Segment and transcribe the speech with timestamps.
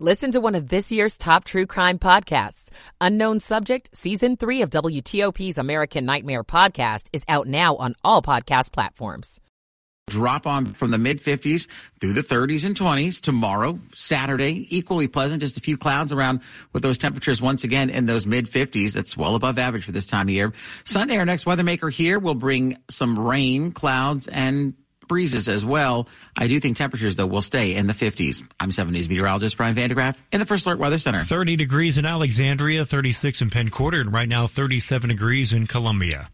[0.00, 2.68] Listen to one of this year's top true crime podcasts.
[3.00, 8.72] Unknown Subject, Season 3 of WTOP's American Nightmare podcast is out now on all podcast
[8.72, 9.40] platforms.
[10.08, 11.68] Drop on from the mid 50s
[12.00, 14.66] through the 30s and 20s tomorrow, Saturday.
[14.76, 16.40] Equally pleasant, just a few clouds around
[16.72, 18.94] with those temperatures once again in those mid 50s.
[18.94, 20.52] That's well above average for this time of year.
[20.84, 24.74] Sunday, our next weather maker here will bring some rain, clouds, and
[25.08, 26.08] breezes as well.
[26.36, 28.42] I do think temperatures, though, will stay in the 50s.
[28.58, 31.18] I'm 7 News meteorologist Brian van de Graaff in the First Alert Weather Center.
[31.18, 36.28] 30 degrees in Alexandria, 36 in Penn Quarter, and right now 37 degrees in Columbia.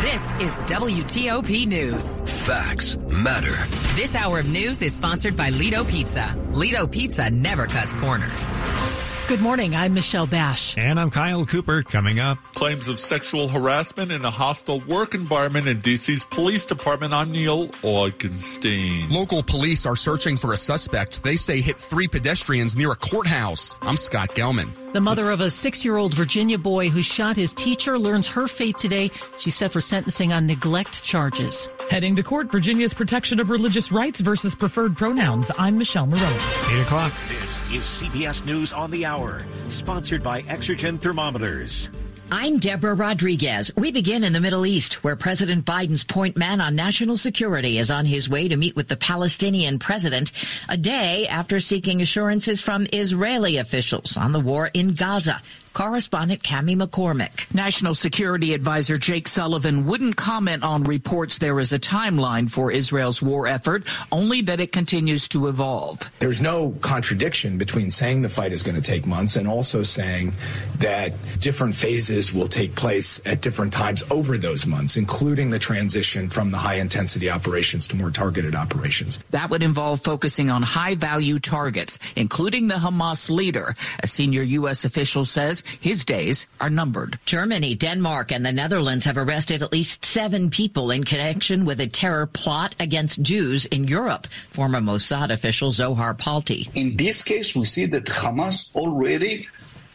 [0.00, 2.20] This is WTOP News.
[2.46, 3.54] Facts matter.
[3.96, 6.34] This hour of news is sponsored by Lido Pizza.
[6.52, 9.05] Lido Pizza never cuts corners.
[9.28, 9.74] Good morning.
[9.74, 10.78] I'm Michelle Basch.
[10.78, 11.82] And I'm Kyle Cooper.
[11.82, 12.38] Coming up.
[12.54, 17.12] Claims of sexual harassment in a hostile work environment in DC's police department.
[17.12, 19.10] I'm Neil Augenstein.
[19.10, 23.76] Local police are searching for a suspect they say hit three pedestrians near a courthouse.
[23.82, 24.70] I'm Scott Gelman.
[24.96, 28.48] The mother of a six year old Virginia boy who shot his teacher learns her
[28.48, 29.10] fate today.
[29.36, 31.68] She's set for sentencing on neglect charges.
[31.90, 35.50] Heading to court, Virginia's protection of religious rights versus preferred pronouns.
[35.58, 36.38] I'm Michelle Morelli.
[36.70, 37.12] 8 o'clock.
[37.28, 41.90] This is CBS News on the Hour, sponsored by Exergen Thermometers.
[42.30, 43.70] I'm Deborah Rodriguez.
[43.76, 47.88] We begin in the Middle East, where President Biden's point man on national security is
[47.88, 50.32] on his way to meet with the Palestinian president
[50.68, 55.40] a day after seeking assurances from Israeli officials on the war in Gaza.
[55.76, 57.54] Correspondent Cami McCormick.
[57.54, 63.20] National Security Advisor Jake Sullivan wouldn't comment on reports there is a timeline for Israel's
[63.20, 66.10] war effort, only that it continues to evolve.
[66.18, 70.32] There's no contradiction between saying the fight is going to take months and also saying
[70.78, 76.30] that different phases will take place at different times over those months, including the transition
[76.30, 79.18] from the high intensity operations to more targeted operations.
[79.28, 83.76] That would involve focusing on high value targets, including the Hamas leader.
[84.02, 84.86] A senior U.S.
[84.86, 87.18] official says his days are numbered.
[87.24, 91.86] Germany, Denmark, and the Netherlands have arrested at least seven people in connection with a
[91.86, 94.26] terror plot against Jews in Europe.
[94.50, 96.68] Former Mossad official Zohar Palti.
[96.74, 99.48] In this case, we see that Hamas already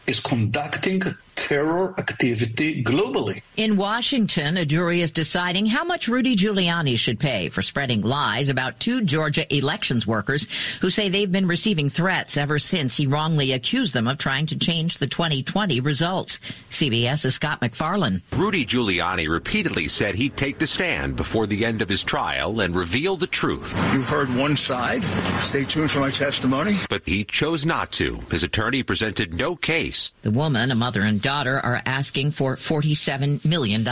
[0.06, 1.02] is conducting
[1.34, 3.42] terror activity globally.
[3.56, 8.48] In Washington, a jury is deciding how much Rudy Giuliani should pay for spreading lies
[8.48, 10.46] about two Georgia elections workers
[10.80, 14.58] who say they've been receiving threats ever since he wrongly accused them of trying to
[14.58, 16.38] change the 2020 results.
[16.70, 18.22] CBS's Scott MacFarlane.
[18.32, 22.74] Rudy Giuliani repeatedly said he'd take the stand before the end of his trial and
[22.74, 23.74] reveal the truth.
[23.92, 25.04] You've heard one side.
[25.40, 26.76] Stay tuned for my testimony.
[26.88, 28.20] But he chose not to.
[28.30, 30.12] His attorney presented no case.
[30.22, 33.84] The woman, a mother and daughter, are asking for $47 million.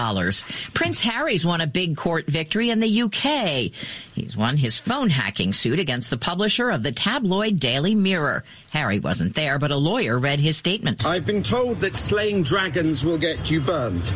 [0.74, 3.72] Prince Harry's won a big court victory in the UK.
[4.14, 8.44] He's won his phone hacking suit against the publisher of the tabloid Daily Mirror.
[8.70, 11.06] Harry wasn't there, but a lawyer read his statement.
[11.06, 14.12] I've been told that slaying dragons will get you burned.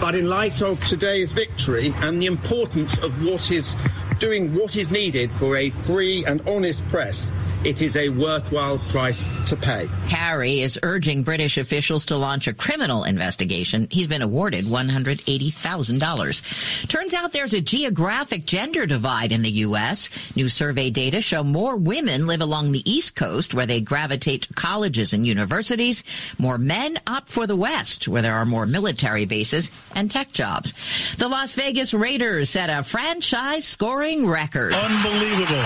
[0.00, 3.76] But in light of today's victory and the importance of what is
[4.18, 7.30] doing what is needed for a free and honest press,
[7.66, 9.86] it is a worthwhile price to pay.
[10.06, 13.88] Harry is urging British officials to launch a criminal investigation.
[13.90, 16.88] He's been awarded $180,000.
[16.88, 20.10] Turns out there's a geographic gender divide in the U.S.
[20.36, 24.54] New survey data show more women live along the East Coast, where they gravitate to
[24.54, 26.04] colleges and universities.
[26.38, 30.72] More men opt for the West, where there are more military bases and tech jobs.
[31.16, 34.72] The Las Vegas Raiders set a franchise scoring record.
[34.72, 35.64] Unbelievable.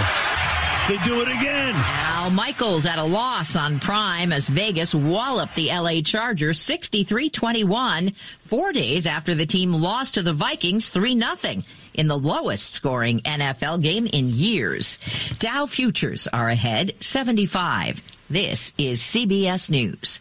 [0.89, 1.75] They do it again.
[1.77, 8.15] Al Michaels at a loss on Prime as Vegas walloped the LA Chargers 63-21
[8.45, 11.65] four days after the team lost to the Vikings 3-0
[11.95, 14.99] in the lowest scoring NFL game in years.
[15.39, 18.03] Dow futures are ahead 75.
[18.29, 20.21] This is CBS News.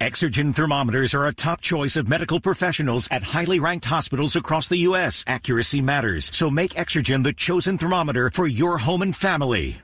[0.00, 4.76] Exergen thermometers are a top choice of medical professionals at highly ranked hospitals across the
[4.78, 5.24] U.S.
[5.26, 9.78] Accuracy matters, so make Exergen the chosen thermometer for your home and family.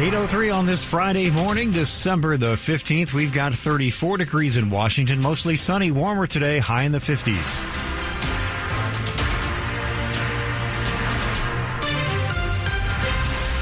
[0.00, 3.12] 803 on this Friday morning, December the 15th.
[3.12, 7.79] We've got 34 degrees in Washington, mostly sunny, warmer today, high in the 50s.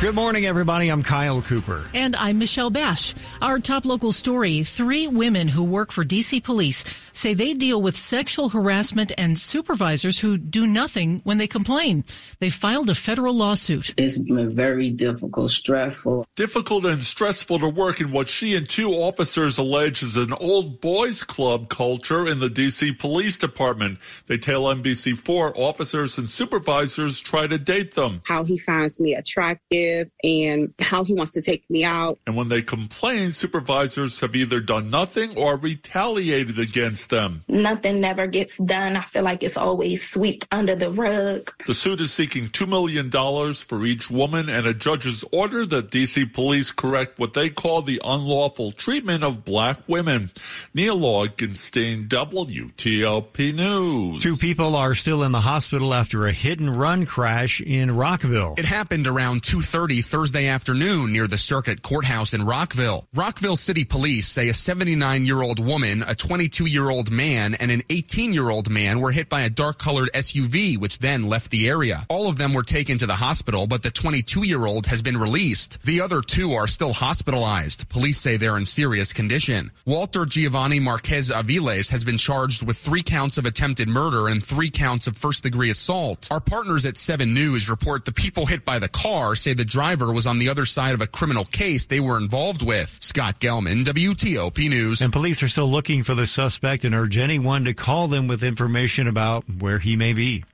[0.00, 0.90] Good morning, everybody.
[0.90, 1.84] I'm Kyle Cooper.
[1.92, 3.16] And I'm Michelle Basch.
[3.42, 7.96] Our top local story three women who work for DC police say they deal with
[7.96, 12.04] sexual harassment and supervisors who do nothing when they complain.
[12.38, 13.92] They filed a federal lawsuit.
[13.96, 16.28] It's been very difficult, stressful.
[16.36, 20.80] Difficult and stressful to work in what she and two officers allege is an old
[20.80, 23.98] boys club culture in the DC Police Department.
[24.28, 28.22] They tell NBC4 officers and supervisors try to date them.
[28.26, 32.18] How he finds me attractive live and how he wants to take me out.
[32.26, 37.44] And when they complain, supervisors have either done nothing or retaliated against them.
[37.48, 38.96] Nothing never gets done.
[38.96, 41.52] I feel like it's always swept under the rug.
[41.66, 43.10] The suit is seeking $2 million
[43.54, 48.00] for each woman and a judge's order that DC police correct what they call the
[48.04, 50.30] unlawful treatment of black women.
[50.74, 54.22] Neil Augenstein, WTOP News.
[54.22, 58.54] Two people are still in the hospital after a hit and run crash in Rockville.
[58.58, 63.06] It happened around 2.30 Thursday afternoon near the Circuit Courthouse in Rockville.
[63.14, 69.12] Rockville City Police say a 79-year-old woman, a 22-year-old man, and an 18-year-old man were
[69.12, 72.04] hit by a dark-colored SUV, which then left the area.
[72.08, 75.78] All of them were taken to the hospital, but the 22-year-old has been released.
[75.84, 77.88] The other two are still hospitalized.
[77.88, 79.70] Police say they're in serious condition.
[79.86, 84.70] Walter Giovanni Marquez Aviles has been charged with three counts of attempted murder and three
[84.70, 86.26] counts of first degree assault.
[86.32, 90.12] Our partners at 7 News report the people hit by the car say the driver
[90.12, 92.96] was on the other side of a criminal case they were involved with.
[93.00, 95.00] Scott Gelman, WTOP News.
[95.00, 98.42] And police are still looking for the suspect and urge anyone to call them with
[98.42, 100.44] information about where he may be.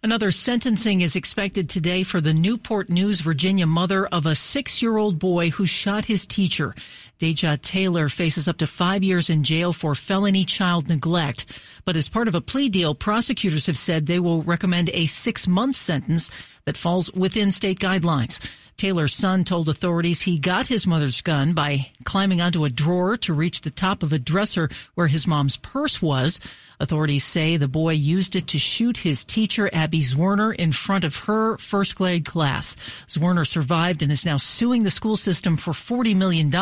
[0.00, 4.96] Another sentencing is expected today for the Newport News, Virginia mother of a six year
[4.96, 6.72] old boy who shot his teacher.
[7.18, 11.46] Deja Taylor faces up to five years in jail for felony child neglect.
[11.84, 15.48] But as part of a plea deal, prosecutors have said they will recommend a six
[15.48, 16.30] month sentence
[16.64, 18.38] that falls within state guidelines.
[18.76, 23.34] Taylor's son told authorities he got his mother's gun by climbing onto a drawer to
[23.34, 26.38] reach the top of a dresser where his mom's purse was.
[26.80, 31.16] Authorities say the boy used it to shoot his teacher, Abby Zwerner, in front of
[31.16, 32.76] her first grade class.
[33.08, 36.52] Zwerner survived and is now suing the school system for $40 million,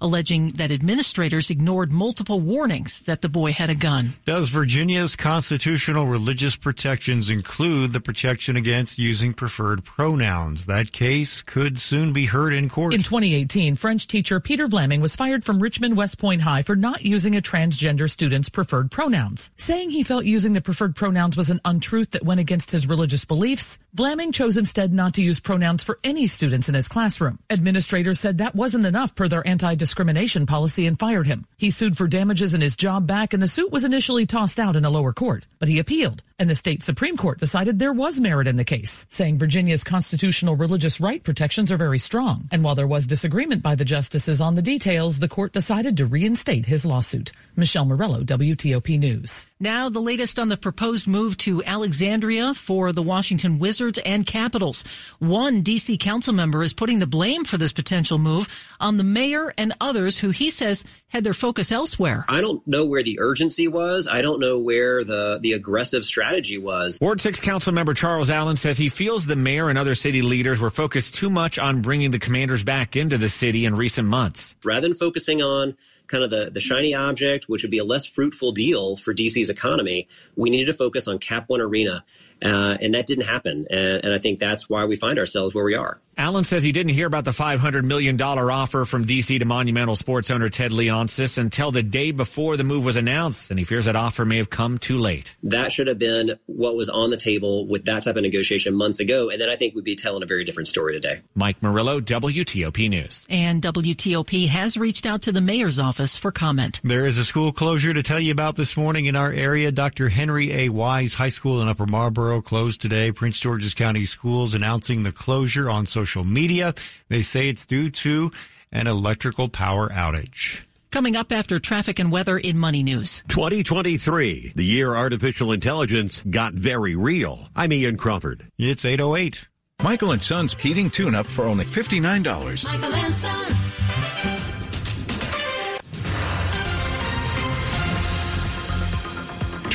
[0.00, 4.14] alleging that administrators ignored multiple warnings that the boy had a gun.
[4.26, 10.66] Does Virginia's constitutional religious protections include the protection against using preferred pronouns?
[10.66, 12.94] That case could soon be heard in court.
[12.94, 17.04] In 2018, French teacher Peter Vlaming was fired from Richmond West Point High for not
[17.04, 19.47] using a transgender student's preferred pronouns.
[19.56, 23.24] Saying he felt using the preferred pronouns was an untruth that went against his religious
[23.24, 27.38] beliefs, Vlaming chose instead not to use pronouns for any students in his classroom.
[27.50, 31.46] Administrators said that wasn't enough per their anti-discrimination policy and fired him.
[31.56, 34.76] He sued for damages and his job back and the suit was initially tossed out
[34.76, 38.20] in a lower court, but he appealed and the state Supreme Court decided there was
[38.20, 42.48] merit in the case, saying Virginia's constitutional religious right protections are very strong.
[42.52, 46.06] And while there was disagreement by the justices on the details, the court decided to
[46.06, 47.32] reinstate his lawsuit.
[47.56, 49.46] Michelle Morello, WTOP News.
[49.58, 54.84] Now the latest on the proposed move to Alexandria for the Washington Wizards and Capitals.
[55.18, 58.46] One DC council member is putting the blame for this potential move
[58.78, 62.24] on the mayor and others who he says had their focus elsewhere.
[62.28, 64.06] I don't know where the urgency was.
[64.06, 66.27] I don't know where the, the aggressive strategy
[66.58, 66.98] was.
[67.00, 70.60] Ward 6 council member Charles Allen says he feels the mayor and other city leaders
[70.60, 74.54] were focused too much on bringing the commanders back into the city in recent months.
[74.64, 75.76] Rather than focusing on
[76.08, 79.50] kind of the, the shiny object, which would be a less fruitful deal for DC's
[79.50, 82.04] economy, we needed to focus on Cap One Arena.
[82.42, 83.66] Uh, and that didn't happen.
[83.70, 86.00] And, and I think that's why we find ourselves where we are.
[86.18, 90.32] Allen says he didn't hear about the $500 million offer from DC to Monumental Sports
[90.32, 93.94] owner Ted Leonsis until the day before the move was announced, and he fears that
[93.94, 95.36] offer may have come too late.
[95.44, 98.98] That should have been what was on the table with that type of negotiation months
[98.98, 101.20] ago, and then I think we'd be telling a very different story today.
[101.36, 103.24] Mike Murillo, WTOP News.
[103.30, 106.80] And WTOP has reached out to the mayor's office for comment.
[106.82, 109.70] There is a school closure to tell you about this morning in our area.
[109.70, 110.08] Dr.
[110.08, 110.68] Henry A.
[110.68, 113.12] Wise High School in Upper Marlboro closed today.
[113.12, 116.74] Prince George's County Schools announcing the closure on social social media.
[117.08, 118.30] They say it's due to
[118.72, 120.64] an electrical power outage.
[120.90, 123.22] Coming up after traffic and weather in Money News.
[123.28, 127.50] 2023, the year artificial intelligence got very real.
[127.54, 128.50] I'm Ian Crawford.
[128.56, 129.48] It's 808.
[129.82, 132.64] Michael and Son's heating tune up for only $59.
[132.64, 133.67] Michael and Son.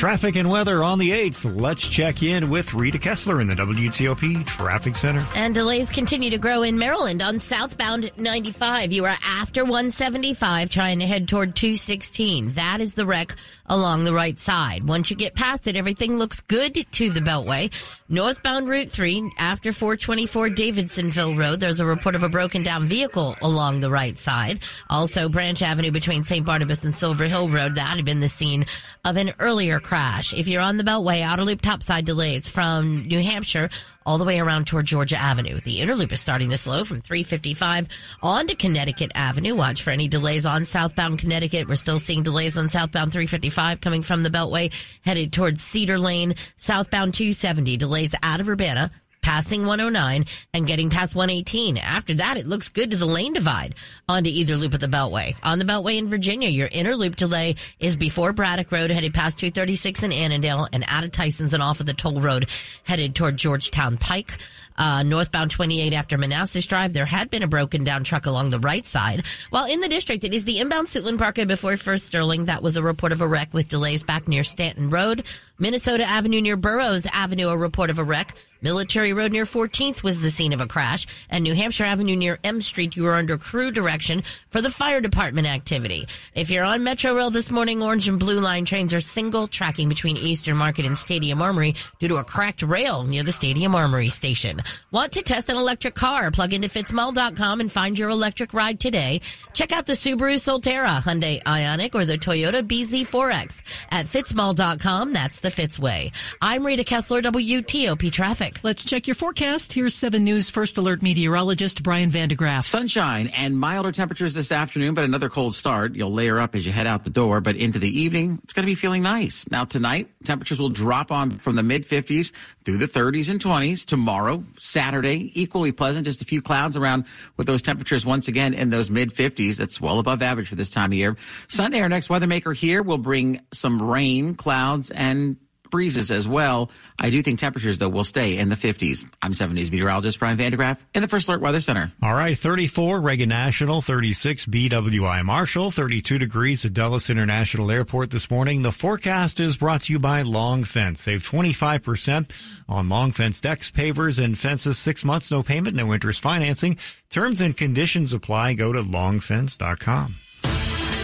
[0.04, 1.58] Traffic and weather on the 8th.
[1.58, 5.26] Let's check in with Rita Kessler in the WTOP Traffic Center.
[5.34, 8.92] And delays continue to grow in Maryland on southbound 95.
[8.92, 12.52] You are after 175 trying to head toward 216.
[12.52, 13.34] That is the wreck
[13.64, 14.86] along the right side.
[14.86, 17.72] Once you get past it, everything looks good to the Beltway.
[18.10, 23.36] Northbound Route 3 after 424 Davidsonville Road, there's a report of a broken down vehicle
[23.40, 24.60] along the right side.
[24.90, 26.44] Also, Branch Avenue between St.
[26.44, 28.66] Barnabas and Silver Hill Road, that had been the scene
[29.06, 29.93] of an earlier crash.
[29.94, 33.70] If you're on the Beltway, outer loop topside delays from New Hampshire
[34.04, 35.60] all the way around toward Georgia Avenue.
[35.60, 37.88] The inner loop is starting to slow from 355
[38.20, 39.54] on to Connecticut Avenue.
[39.54, 41.68] Watch for any delays on southbound Connecticut.
[41.68, 44.72] We're still seeing delays on southbound 355 coming from the Beltway
[45.02, 46.34] headed towards Cedar Lane.
[46.56, 48.90] Southbound 270 delays out of Urbana
[49.24, 51.78] passing 109 and getting past 118.
[51.78, 53.74] After that, it looks good to the lane divide
[54.06, 55.34] onto either loop of the Beltway.
[55.42, 59.38] On the Beltway in Virginia, your inner loop delay is before Braddock Road, headed past
[59.38, 62.50] 236 in Annandale and out of Tyson's and off of the toll road,
[62.82, 64.36] headed toward Georgetown Pike.
[64.76, 68.58] Uh, northbound 28 after Manassas Drive, there had been a broken down truck along the
[68.60, 69.24] right side.
[69.50, 72.46] While in the district, it is the inbound Suitland Parkway before Firth Sterling.
[72.46, 75.26] That was a report of a wreck with delays back near Stanton Road.
[75.58, 78.34] Minnesota Avenue near Burroughs Avenue, a report of a wreck.
[78.64, 82.38] Military Road near 14th was the scene of a crash, and New Hampshire Avenue near
[82.42, 86.08] M Street, you are under crew direction for the fire department activity.
[86.34, 89.90] If you're on Metro Rail this morning, orange and blue line trains are single tracking
[89.90, 94.08] between Eastern Market and Stadium Armory due to a cracked rail near the Stadium Armory
[94.08, 94.62] station.
[94.90, 96.30] Want to test an electric car?
[96.30, 99.20] Plug into fitzmall.com and find your electric ride today.
[99.52, 105.12] Check out the Subaru Solterra, Hyundai Ioniq, or the Toyota BZ4X at fitzmall.com.
[105.12, 106.12] That's the Fitzway.
[106.40, 108.60] I'm Rita Kessler, WTOP Traffic.
[108.62, 109.72] Let's check your forecast.
[109.72, 112.64] Here's 7 News First Alert meteorologist Brian van de Graaff.
[112.64, 115.94] Sunshine and milder temperatures this afternoon, but another cold start.
[115.94, 118.64] You'll layer up as you head out the door, but into the evening, it's going
[118.64, 119.44] to be feeling nice.
[119.50, 122.32] Now tonight, temperatures will drop on from the mid 50s
[122.64, 123.84] through the 30s and 20s.
[123.84, 127.06] Tomorrow, Saturday, equally pleasant, just a few clouds around
[127.36, 129.56] with those temperatures once again in those mid 50s.
[129.56, 131.16] That's well above average for this time of year.
[131.48, 135.36] Sunday, our next weather maker here will bring some rain, clouds, and
[135.74, 136.70] breezes as well.
[137.00, 139.04] I do think temperatures, though, will stay in the 50s.
[139.20, 141.92] I'm 7 News meteorologist Brian van de Graaff in the First Alert Weather Center.
[142.00, 148.30] All right, 34 Reagan National, 36 BWI Marshall, 32 degrees at Dulles International Airport this
[148.30, 148.62] morning.
[148.62, 151.02] The forecast is brought to you by Long Fence.
[151.02, 152.30] Save 25%
[152.68, 154.78] on Long Fence decks, pavers, and fences.
[154.78, 156.78] Six months, no payment, no interest financing.
[157.10, 158.54] Terms and conditions apply.
[158.54, 160.14] Go to longfence.com.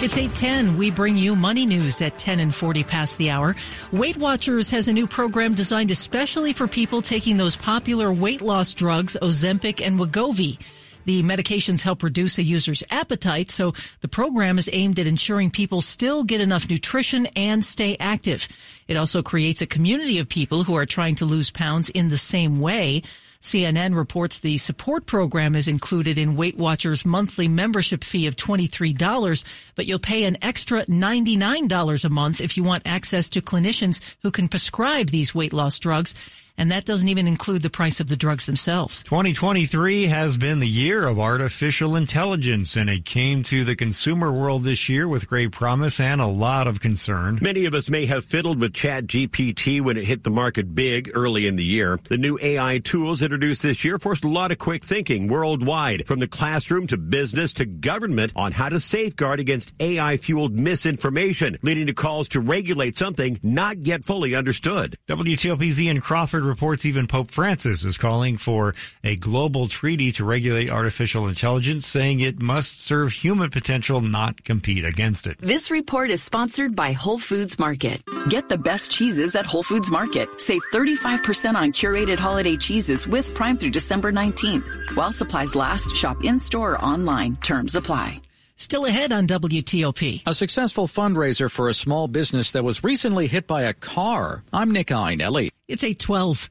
[0.02, 0.78] It's 810.
[0.78, 3.54] We bring you money news at 10 and 40 past the hour.
[3.92, 8.72] Weight Watchers has a new program designed especially for people taking those popular weight loss
[8.72, 10.58] drugs, Ozempic and Wegovy.
[11.04, 15.82] The medications help reduce a user's appetite, so the program is aimed at ensuring people
[15.82, 18.48] still get enough nutrition and stay active.
[18.88, 22.16] It also creates a community of people who are trying to lose pounds in the
[22.16, 23.02] same way.
[23.42, 29.44] CNN reports the support program is included in Weight Watchers monthly membership fee of $23,
[29.74, 34.30] but you'll pay an extra $99 a month if you want access to clinicians who
[34.30, 36.14] can prescribe these weight loss drugs.
[36.60, 39.02] And that doesn't even include the price of the drugs themselves.
[39.04, 44.62] 2023 has been the year of artificial intelligence, and it came to the consumer world
[44.62, 47.38] this year with great promise and a lot of concern.
[47.40, 51.10] Many of us may have fiddled with Chat GPT when it hit the market big
[51.14, 51.98] early in the year.
[52.10, 56.18] The new AI tools introduced this year forced a lot of quick thinking worldwide, from
[56.18, 61.86] the classroom to business to government, on how to safeguard against AI fueled misinformation, leading
[61.86, 64.98] to calls to regulate something not yet fully understood.
[65.08, 70.68] WTOP's Ian Crawford reports even Pope Francis is calling for a global treaty to regulate
[70.68, 75.38] artificial intelligence, saying it must serve human potential, not compete against it.
[75.40, 78.02] This report is sponsored by Whole Foods Market.
[78.28, 80.28] Get the best cheeses at Whole Foods Market.
[80.40, 84.96] Save 35% on curated holiday cheeses with Prime through December 19th.
[84.96, 87.36] While supplies last, shop in store or online.
[87.36, 88.20] Terms apply.
[88.60, 90.20] Still ahead on WTOP.
[90.26, 94.42] A successful fundraiser for a small business that was recently hit by a car.
[94.52, 95.50] I'm Nick Iannelli.
[95.66, 96.50] It's 812.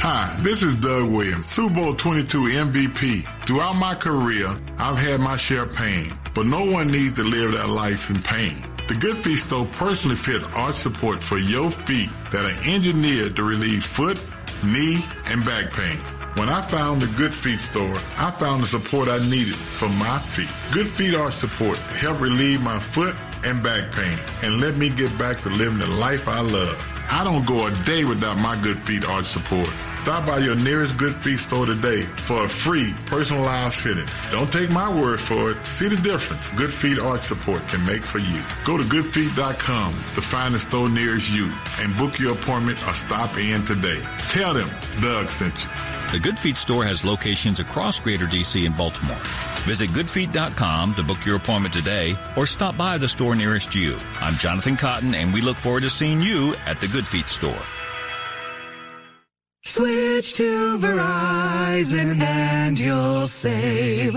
[0.00, 3.46] Hi, this is Doug Williams, Super Bowl 22 MVP.
[3.46, 4.48] Throughout my career,
[4.78, 8.22] I've had my share of pain, but no one needs to live that life in
[8.22, 8.56] pain.
[8.88, 13.42] The Good Feet Store personally fit arch support for your feet that are engineered to
[13.42, 14.18] relieve foot,
[14.64, 15.98] knee, and back pain.
[16.36, 20.18] When I found the Good Feet store, I found the support I needed for my
[20.18, 20.48] feet.
[20.72, 25.16] Good Feet Arch Support helped relieve my foot and back pain and let me get
[25.18, 26.78] back to living the life I love.
[27.10, 29.68] I don't go a day without my Good Feet Arch Support.
[30.02, 34.06] Stop by your nearest Good Feet store today for a free personalized fitting.
[34.30, 35.66] Don't take my word for it.
[35.66, 38.40] See the difference Good Feet Arch Support can make for you.
[38.64, 43.36] Go to goodfeet.com to find the store nearest you and book your appointment or stop
[43.36, 44.00] in today.
[44.30, 44.70] Tell them
[45.00, 45.89] Doug sent you.
[46.12, 49.20] The Good Feet store has locations across Greater DC and Baltimore.
[49.60, 53.96] Visit goodfeet.com to book your appointment today or stop by the store nearest you.
[54.20, 57.62] I'm Jonathan Cotton and we look forward to seeing you at the Good Feet store.
[59.62, 64.14] Switch to Verizon and you'll save.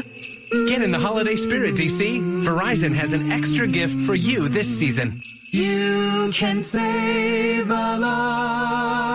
[0.67, 2.43] Get in the holiday spirit, DC.
[2.43, 5.13] Verizon has an extra gift for you this season.
[5.51, 9.12] You can save a lot.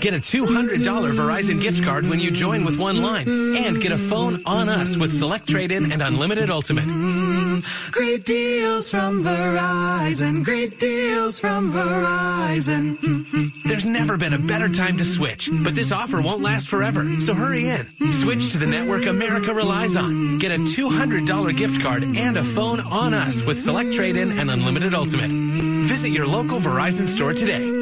[0.00, 3.98] Get a $200 Verizon gift card when you join with one line and get a
[3.98, 6.84] phone on us with Select Trade-In and Unlimited Ultimate.
[7.90, 10.44] Great deals from Verizon.
[10.44, 12.96] Great deals from Verizon.
[13.64, 17.04] There's never been a better time to switch, but this offer won't last forever.
[17.20, 17.86] So hurry in.
[18.12, 20.38] Switch to the network America relies on.
[20.38, 24.94] Get a $200 gift card and a phone on us with Select Trade-In and Unlimited
[24.94, 25.30] Ultimate.
[25.88, 27.75] Visit your local Verizon store today.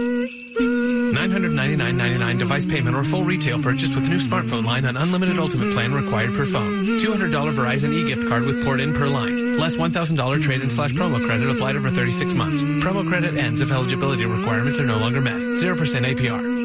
[1.43, 5.93] $999.99 device payment or full retail purchase with new smartphone line on unlimited ultimate plan
[5.93, 6.85] required per phone.
[6.85, 9.59] $200 Verizon e-gift card with port in per line.
[9.59, 12.63] Less $1,000 trade-in slash promo credit applied over 36 months.
[12.85, 15.35] Promo credit ends if eligibility requirements are no longer met.
[15.35, 16.64] 0% APR.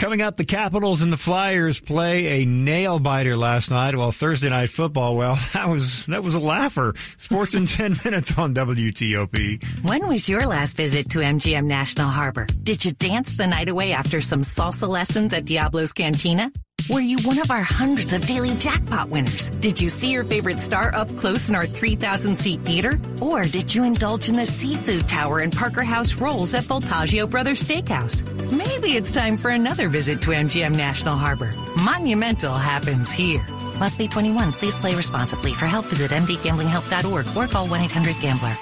[0.00, 3.94] Coming up, the Capitals and the Flyers play a nail biter last night.
[3.94, 6.94] While Thursday night football, well, that was that was a laugher.
[7.18, 9.62] Sports in ten minutes on WTOP.
[9.82, 12.46] When was your last visit to MGM National Harbor?
[12.62, 16.50] Did you dance the night away after some salsa lessons at Diablo's Cantina?
[16.88, 19.50] Were you one of our hundreds of daily jackpot winners?
[19.50, 22.98] Did you see your favorite star up close in our 3,000 seat theater?
[23.20, 27.64] Or did you indulge in the seafood tower and Parker House rolls at Voltaggio Brothers
[27.64, 28.24] Steakhouse?
[28.50, 31.52] Maybe it's time for another visit to MGM National Harbor.
[31.84, 33.44] Monumental happens here.
[33.78, 34.52] Must be 21.
[34.52, 35.54] Please play responsibly.
[35.54, 38.56] For help, visit mdgamblinghelp.org or call 1-800-GAMBLER.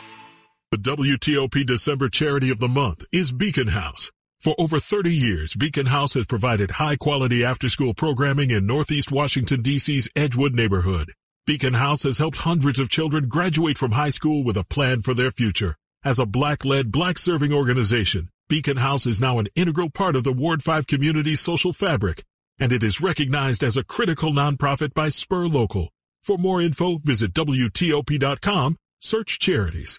[0.71, 4.11] The WTOP December charity of the month is Beacon House.
[4.41, 9.11] For over 30 years, Beacon House has provided high quality after school programming in Northeast
[9.11, 11.13] Washington, D.C.'s Edgewood neighborhood.
[11.45, 15.13] Beacon House has helped hundreds of children graduate from high school with a plan for
[15.13, 15.75] their future.
[16.05, 20.63] As a black-led, black-serving organization, Beacon House is now an integral part of the Ward
[20.63, 22.23] 5 community's social fabric,
[22.61, 25.91] and it is recognized as a critical nonprofit by Spur Local.
[26.23, 29.99] For more info, visit WTOP.com, search charities.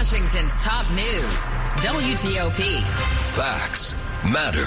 [0.00, 1.44] Washington's top news.
[1.82, 2.82] WTOP.
[3.36, 4.66] Facts matter.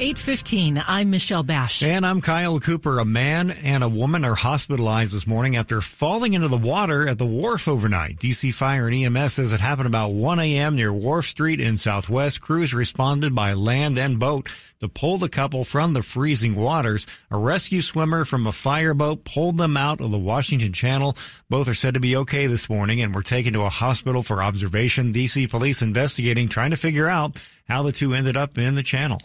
[0.00, 1.82] 815, I'm Michelle Basch.
[1.82, 3.00] And I'm Kyle Cooper.
[3.00, 7.18] A man and a woman are hospitalized this morning after falling into the water at
[7.18, 8.20] the wharf overnight.
[8.20, 10.76] DC Fire and EMS says it happened about 1 a.m.
[10.76, 12.40] near Wharf Street in Southwest.
[12.40, 17.04] Crews responded by land and boat to pull the couple from the freezing waters.
[17.32, 21.16] A rescue swimmer from a fireboat pulled them out of the Washington Channel.
[21.50, 24.44] Both are said to be okay this morning and were taken to a hospital for
[24.44, 25.12] observation.
[25.12, 29.20] DC police investigating, trying to figure out how the two ended up in the channel.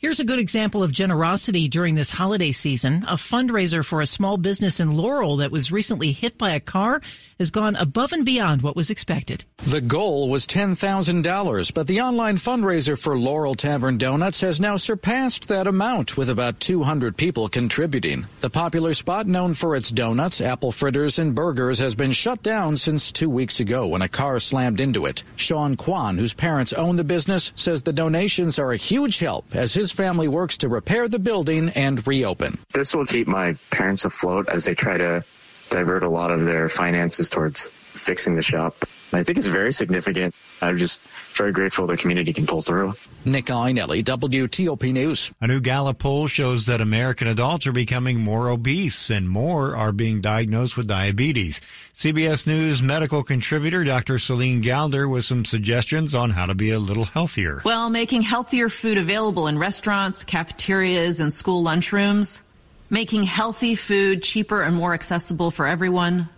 [0.00, 3.04] Here's a good example of generosity during this holiday season.
[3.08, 7.00] A fundraiser for a small business in Laurel that was recently hit by a car
[7.40, 9.42] has gone above and beyond what was expected.
[9.66, 15.48] The goal was $10,000, but the online fundraiser for Laurel Tavern Donuts has now surpassed
[15.48, 18.26] that amount with about 200 people contributing.
[18.38, 22.76] The popular spot known for its donuts, apple fritters, and burgers has been shut down
[22.76, 25.24] since two weeks ago when a car slammed into it.
[25.34, 29.74] Sean Kwan, whose parents own the business, says the donations are a huge help as
[29.74, 32.58] his family works to repair the building and reopen.
[32.72, 35.24] This will keep my parents afloat as they try to
[35.70, 38.76] divert a lot of their finances towards fixing the shop.
[39.12, 40.34] I think it's very significant.
[40.60, 41.00] I'm just
[41.34, 42.94] very grateful the community can pull through.
[43.24, 45.32] Nick Iannelli, WTOP News.
[45.40, 49.92] A new Gallup poll shows that American adults are becoming more obese and more are
[49.92, 51.60] being diagnosed with diabetes.
[51.94, 54.18] CBS News medical contributor Dr.
[54.18, 57.62] Celine Gounder with some suggestions on how to be a little healthier.
[57.64, 62.40] Well, making healthier food available in restaurants, cafeterias, and school lunchrooms,
[62.90, 66.28] making healthy food cheaper and more accessible for everyone,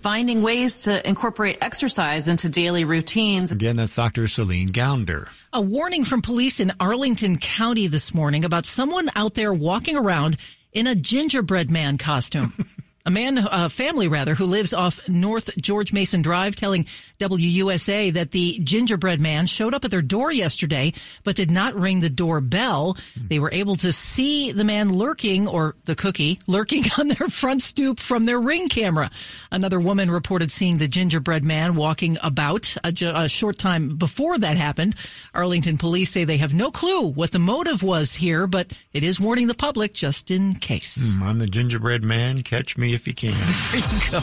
[0.00, 3.52] finding ways to incorporate exercise into daily routines.
[3.52, 4.28] Again, that's Dr.
[4.28, 5.28] Celine Gounder.
[5.52, 10.36] A warning from police in Arlington County this morning about someone out there walking around
[10.72, 12.52] in a gingerbread man costume.
[13.06, 16.84] a man, a family rather, who lives off North George Mason Drive telling
[17.20, 20.92] WUSA that the gingerbread man showed up at their door yesterday,
[21.22, 22.96] but did not ring the doorbell.
[23.16, 27.62] They were able to see the man lurking, or the cookie, lurking on their front
[27.62, 29.08] stoop from their ring camera.
[29.52, 34.56] Another woman reported seeing the gingerbread man walking about a, a short time before that
[34.56, 34.96] happened.
[35.32, 39.20] Arlington police say they have no clue what the motive was here, but it is
[39.20, 40.98] warning the public just in case.
[40.98, 42.42] Mm, I'm the gingerbread man.
[42.42, 43.36] Catch me if you can.
[43.70, 44.20] There you go.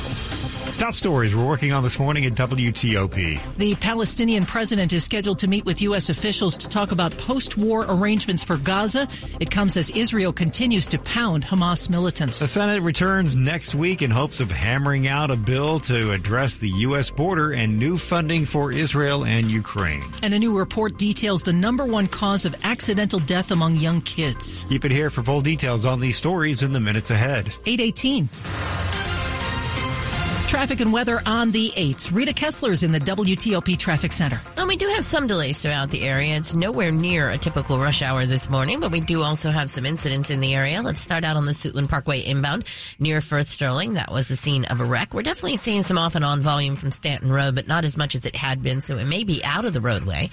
[0.78, 3.40] Top stories we're working on this morning at WTOP.
[3.58, 6.10] The Palestinian president is scheduled to meet with U.S.
[6.10, 9.08] officials to talk about post war arrangements for Gaza.
[9.40, 12.40] It comes as Israel continues to pound Hamas militants.
[12.40, 16.70] The Senate returns next week in hopes of hammering out a bill to address the
[16.70, 17.12] U.S.
[17.12, 20.04] border and new funding for Israel and Ukraine.
[20.24, 24.66] And a new report details the number one cause of accidental death among young kids.
[24.70, 27.54] Keep it here for full details on these stories in the minutes ahead.
[27.66, 28.28] 818.
[30.54, 32.14] Traffic and weather on the 8th.
[32.16, 34.40] Rita Kessler's in the WTOP Traffic Center.
[34.56, 36.38] Well, we do have some delays throughout the area.
[36.38, 39.84] It's nowhere near a typical rush hour this morning, but we do also have some
[39.84, 40.82] incidents in the area.
[40.84, 42.66] Let's start out on the Suitland Parkway inbound
[43.00, 43.96] near Firth Sterling.
[43.96, 45.16] That was the scene of a wreck.
[45.16, 48.14] We're definitely seeing some off and on volume from Stanton Road, but not as much
[48.14, 50.30] as it had been, so it may be out of the roadway.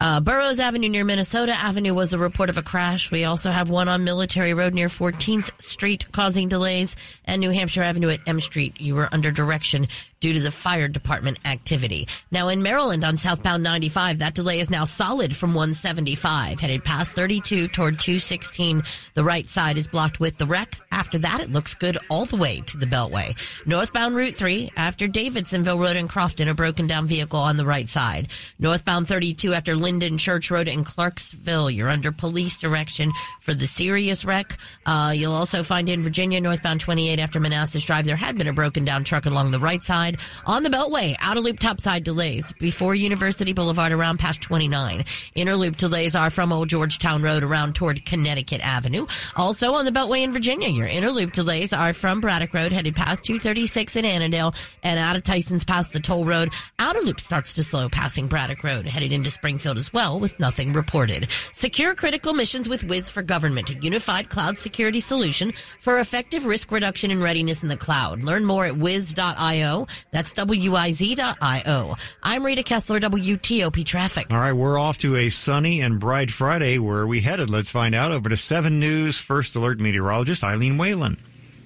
[0.00, 3.10] Uh, Burroughs Avenue near Minnesota Avenue was the report of a crash.
[3.10, 7.82] We also have one on Military Road near 14th Street causing delays and New Hampshire
[7.82, 8.80] Avenue at M Street.
[8.80, 9.88] You were under direction
[10.20, 12.06] due to the fire department activity.
[12.30, 17.12] Now in Maryland on southbound 95, that delay is now solid from 175 headed past
[17.12, 18.82] 32 toward 216.
[19.14, 20.78] The right side is blocked with the wreck.
[20.92, 23.36] After that, it looks good all the way to the Beltway.
[23.66, 27.88] Northbound Route 3 after Davidsonville Road in Crofton, a broken down vehicle on the right
[27.88, 28.28] side.
[28.58, 31.68] Northbound 32 after Linden Church Road in Clarksville.
[31.68, 34.56] You're under police direction for the serious wreck.
[34.86, 38.04] Uh, you'll also find in Virginia northbound 28 after Manassas Drive.
[38.04, 41.16] There had been a broken down truck along the right side on the Beltway.
[41.18, 45.04] Outer loop topside delays before University Boulevard around past 29.
[45.34, 49.08] Inner loop delays are from Old Georgetown Road around toward Connecticut Avenue.
[49.34, 52.94] Also on the Beltway in Virginia, your inner loop delays are from Braddock Road headed
[52.94, 56.52] past 236 in Annandale and out of Tyson's past the toll road.
[56.78, 61.28] Outer loop starts to slow passing Braddock Road headed into Springfield well with nothing reported.
[61.52, 66.70] Secure critical missions with Wiz for Government, a unified cloud security solution for effective risk
[66.70, 68.22] reduction and readiness in the cloud.
[68.22, 69.86] Learn more at wiz.io.
[70.10, 71.96] That's W-I-Z.io.
[72.22, 74.26] I'm Rita Kessler, WTOP Traffic.
[74.30, 76.78] All right, we're off to a sunny and bright Friday.
[76.78, 77.48] Where are we headed?
[77.50, 78.12] Let's find out.
[78.12, 81.16] Over to 7 News First Alert meteorologist Eileen Whalen.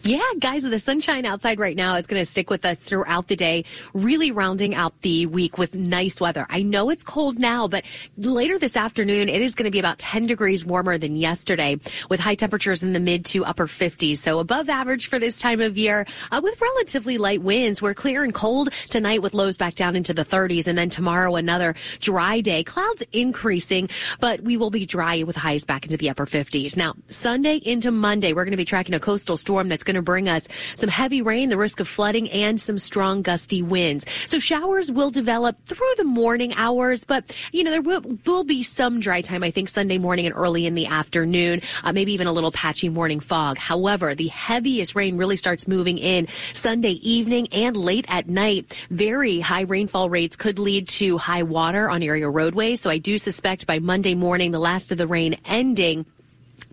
[0.07, 3.37] Yeah, guys, the sunshine outside right now is going to stick with us throughout the
[3.37, 3.65] day,
[3.95, 6.47] really rounding out the week with nice weather.
[6.51, 7.85] I know it's cold now, but
[8.19, 11.79] later this afternoon, it is going to be about 10 degrees warmer than yesterday
[12.11, 14.19] with high temperatures in the mid to upper 50s.
[14.19, 17.81] So above average for this time of year uh, with relatively light winds.
[17.81, 20.67] We're clear and cold tonight with lows back down into the 30s.
[20.67, 22.63] And then tomorrow, another dry day.
[22.63, 23.89] Clouds increasing,
[24.21, 26.77] but we will be dry with highs back into the upper 50s.
[26.77, 30.03] Now, Sunday into Monday, we're going to be tracking a coastal storm that's going to
[30.03, 34.05] bring us some heavy rain, the risk of flooding, and some strong gusty winds.
[34.27, 38.63] So showers will develop through the morning hours, but you know there will, will be
[38.63, 39.43] some dry time.
[39.43, 42.89] I think Sunday morning and early in the afternoon, uh, maybe even a little patchy
[42.89, 43.59] morning fog.
[43.59, 48.75] However, the heaviest rain really starts moving in Sunday evening and late at night.
[48.91, 52.81] Very high rainfall rates could lead to high water on area roadways.
[52.81, 56.07] So I do suspect by Monday morning, the last of the rain ending.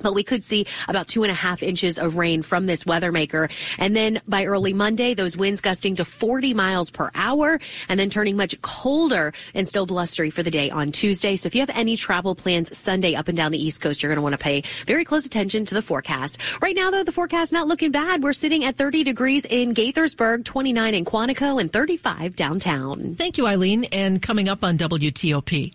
[0.01, 3.11] But we could see about two and a half inches of rain from this weather
[3.11, 3.49] maker.
[3.77, 8.09] And then by early Monday, those winds gusting to 40 miles per hour and then
[8.09, 11.35] turning much colder and still blustery for the day on Tuesday.
[11.35, 14.09] So if you have any travel plans Sunday up and down the East Coast, you're
[14.09, 16.39] going to want to pay very close attention to the forecast.
[16.61, 18.23] Right now, though, the forecast not looking bad.
[18.23, 23.15] We're sitting at 30 degrees in Gaithersburg, 29 in Quantico, and 35 downtown.
[23.15, 23.85] Thank you, Eileen.
[23.85, 25.73] And coming up on WTOP.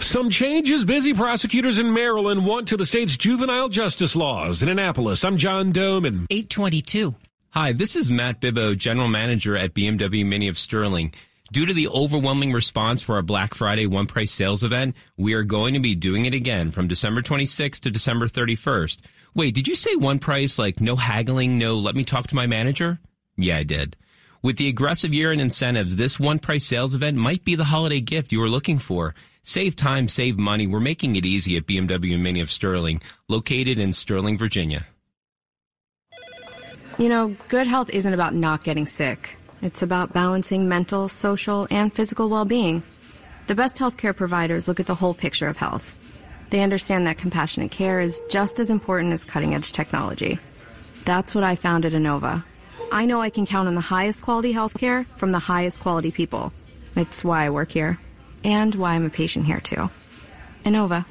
[0.00, 4.62] Some changes busy prosecutors in Maryland want to the state's juvenile justice laws.
[4.62, 6.26] In Annapolis, I'm John Domen.
[6.30, 7.16] 822.
[7.50, 11.12] Hi, this is Matt Bibbo, General Manager at BMW Mini of Sterling.
[11.50, 15.42] Due to the overwhelming response for our Black Friday one price sales event, we are
[15.42, 19.00] going to be doing it again from December 26th to December 31st.
[19.34, 22.46] Wait, did you say one price like no haggling, no let me talk to my
[22.46, 23.00] manager?
[23.36, 23.96] Yeah, I did.
[24.42, 28.00] With the aggressive year end incentives, this one price sales event might be the holiday
[28.00, 29.16] gift you were looking for.
[29.48, 30.66] Save time, save money.
[30.66, 34.86] We're making it easy at BMW Mini of Sterling, located in Sterling, Virginia.
[36.98, 39.38] You know, good health isn't about not getting sick.
[39.62, 42.82] It's about balancing mental, social, and physical well-being.
[43.46, 45.98] The best healthcare providers look at the whole picture of health.
[46.50, 50.38] They understand that compassionate care is just as important as cutting-edge technology.
[51.06, 52.44] That's what I found at Inova.
[52.92, 56.52] I know I can count on the highest quality healthcare from the highest quality people.
[56.96, 57.98] It's why I work here
[58.44, 59.90] and why I'm a patient here too.
[60.64, 61.04] Inova.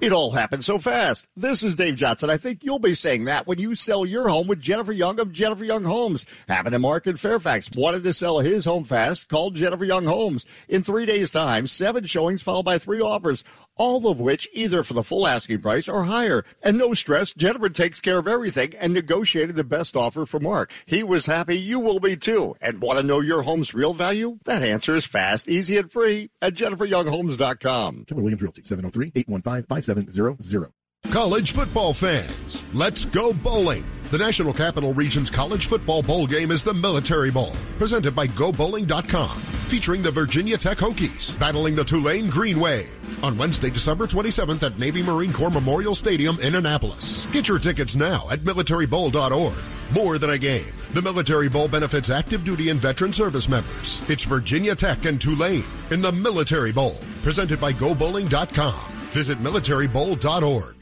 [0.00, 1.26] It all happened so fast.
[1.36, 2.30] This is Dave Johnson.
[2.30, 5.30] I think you'll be saying that when you sell your home with Jennifer Young of
[5.30, 6.24] Jennifer Young Homes.
[6.48, 7.68] Happened to Mark in Fairfax.
[7.76, 9.28] Wanted to sell his home fast.
[9.28, 10.46] Called Jennifer Young Homes.
[10.70, 13.44] In three days' time, seven showings followed by three offers
[13.80, 16.44] all of which either for the full asking price or higher.
[16.62, 20.70] And no stress, Jennifer takes care of everything and negotiated the best offer for Mark.
[20.84, 22.54] He was happy, you will be too.
[22.60, 24.38] And want to know your home's real value?
[24.44, 28.04] That answer is fast, easy, and free at jenniferyounghomes.com.
[28.04, 30.72] Keller Williams Realty, 703-815-5700.
[31.10, 33.84] College football fans, let's go bowling.
[34.12, 39.28] The National Capital Region's college football bowl game is the Military Bowl, presented by GoBowling.com.
[39.70, 44.78] featuring the Virginia Tech Hokies battling the Tulane Green Wave on Wednesday, December 27th at
[44.78, 47.24] Navy Marine Corps Memorial Stadium in Annapolis.
[47.32, 49.58] Get your tickets now at militarybowl.org.
[49.92, 54.00] More than a game, the Military Bowl benefits active duty and veteran service members.
[54.08, 58.92] It's Virginia Tech and Tulane in the Military Bowl, presented by GoBowling.com.
[59.10, 60.79] Visit militarybowl.org.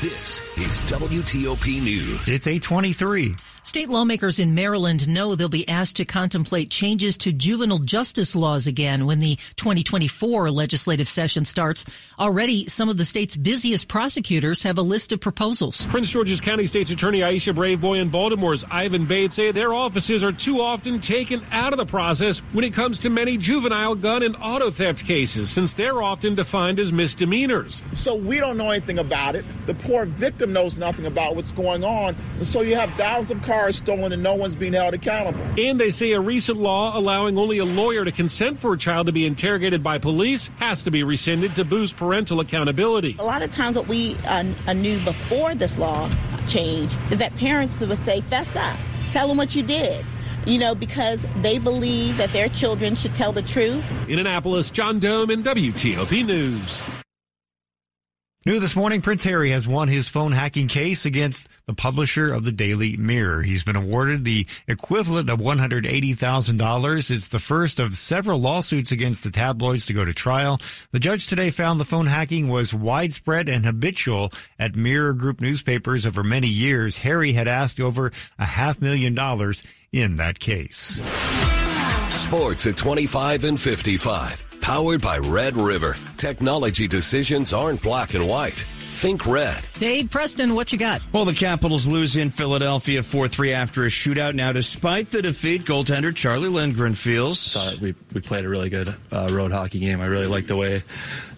[0.00, 2.26] This is WTOP News.
[2.26, 3.36] It's 823.
[3.62, 8.66] State lawmakers in Maryland know they'll be asked to contemplate changes to juvenile justice laws
[8.66, 11.84] again when the 2024 legislative session starts.
[12.18, 15.86] Already, some of the state's busiest prosecutors have a list of proposals.
[15.88, 20.32] Prince George's County State's Attorney Aisha Braveboy and Baltimore's Ivan Bates say their offices are
[20.32, 24.36] too often taken out of the process when it comes to many juvenile gun and
[24.40, 27.82] auto theft cases, since they're often defined as misdemeanors.
[27.92, 29.44] So we don't know anything about it.
[29.66, 32.16] The poor victim knows nothing about what's going on.
[32.38, 35.44] And so you have thousands of cars stolen and no one's being held accountable.
[35.58, 39.06] And they say a recent law allowing only a lawyer to consent for a child
[39.08, 43.16] to be interrogated by police has to be rescinded to boost parental accountability.
[43.18, 46.08] A lot of times, what we uh, knew before this law
[46.46, 48.78] change is that parents would say, fess up,
[49.10, 50.04] tell them what you did
[50.46, 53.84] you know, because they believe that their children should tell the truth.
[54.08, 56.99] In Annapolis, John Domen WTOP News.
[58.46, 62.42] New this morning, Prince Harry has won his phone hacking case against the publisher of
[62.42, 63.42] the Daily Mirror.
[63.42, 67.10] He's been awarded the equivalent of $180,000.
[67.10, 70.58] It's the first of several lawsuits against the tabloids to go to trial.
[70.90, 76.06] The judge today found the phone hacking was widespread and habitual at Mirror Group newspapers
[76.06, 76.96] over many years.
[76.96, 80.98] Harry had asked over a half million dollars in that case.
[82.18, 84.49] Sports at 25 and 55.
[84.60, 85.96] Powered by Red River.
[86.16, 88.66] Technology decisions aren't black and white.
[88.90, 89.66] Think red.
[89.78, 91.00] Dave Preston, what you got?
[91.12, 94.34] Well, the Capitals lose in Philadelphia 4-3 after a shootout.
[94.34, 97.52] Now, despite the defeat, goaltender Charlie Lindgren feels...
[97.52, 100.00] Thought we, we played a really good uh, road hockey game.
[100.00, 100.82] I really liked the way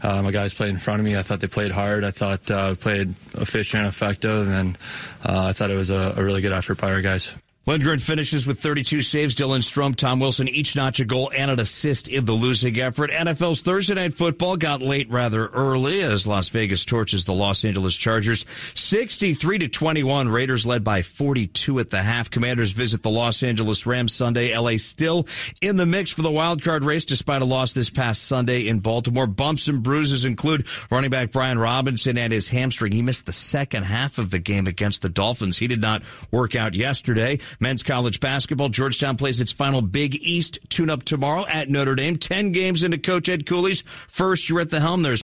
[0.03, 1.17] uh, my guys played in front of me.
[1.17, 2.05] I thought they played hard.
[2.05, 4.77] I thought uh, played efficient, effective, and
[5.25, 7.33] uh, I thought it was a, a really good effort by our guys.
[7.65, 9.37] Lindgren finishes with 32 saves.
[9.37, 13.11] Dylan Strome, Tom Wilson each notch a goal and an assist in the losing effort.
[13.11, 17.97] NFL's Thursday night football got late rather early as Las Vegas torches the Los Angeles
[17.97, 20.29] Chargers 63 to 21.
[20.29, 22.31] Raiders led by 42 at the half.
[22.31, 24.59] Commanders visit the Los Angeles Rams Sunday.
[24.59, 25.29] LA still
[25.61, 28.81] in the mix for the wild card race despite a loss this past Sunday in
[28.81, 29.29] Baltimore.
[29.29, 32.91] Bumps and bruises include running back Brian Robinson and his hamstring.
[32.91, 35.59] He missed the second half of the game against the Dolphins.
[35.59, 37.39] He did not work out yesterday.
[37.61, 42.17] Men's college basketball, Georgetown plays its final Big East tune-up tomorrow at Notre Dame.
[42.17, 45.03] Ten games into Coach Ed Cooley's first year at the helm.
[45.03, 45.21] There's